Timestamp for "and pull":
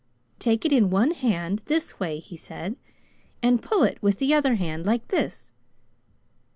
3.43-3.83